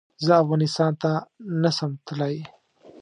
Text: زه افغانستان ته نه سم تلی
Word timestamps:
زه 0.25 0.31
افغانستان 0.43 0.91
ته 1.01 1.11
نه 1.61 1.71
سم 1.77 1.91
تلی 2.07 2.35